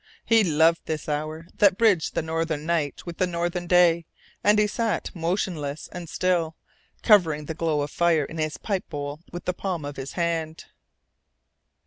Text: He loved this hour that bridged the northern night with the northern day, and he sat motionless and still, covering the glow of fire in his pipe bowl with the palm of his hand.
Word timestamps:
He 0.25 0.43
loved 0.43 0.87
this 0.87 1.07
hour 1.07 1.45
that 1.59 1.77
bridged 1.77 2.15
the 2.15 2.23
northern 2.23 2.65
night 2.65 3.05
with 3.05 3.19
the 3.19 3.27
northern 3.27 3.67
day, 3.67 4.07
and 4.43 4.57
he 4.57 4.65
sat 4.65 5.11
motionless 5.15 5.89
and 5.91 6.09
still, 6.09 6.55
covering 7.03 7.45
the 7.45 7.53
glow 7.53 7.81
of 7.81 7.91
fire 7.91 8.25
in 8.25 8.39
his 8.39 8.57
pipe 8.57 8.89
bowl 8.89 9.19
with 9.31 9.45
the 9.45 9.53
palm 9.53 9.85
of 9.85 9.97
his 9.97 10.13
hand. 10.13 10.65